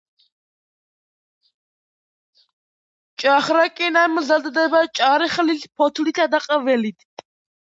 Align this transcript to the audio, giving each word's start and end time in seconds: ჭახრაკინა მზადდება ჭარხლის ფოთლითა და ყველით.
ჭახრაკინა 3.23 4.07
მზადდება 4.15 4.83
ჭარხლის 5.01 5.69
ფოთლითა 5.77 6.29
და 6.35 6.43
ყველით. 6.49 7.09